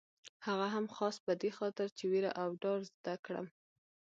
هغه 0.45 0.67
هم 0.73 0.85
خاص 0.95 1.15
په 1.25 1.31
دې 1.41 1.51
خاطر 1.57 1.87
چې 1.97 2.03
وېره 2.11 2.31
او 2.41 2.47
ډار 2.61 2.79
زده 2.89 3.13
کړم. 3.25 3.47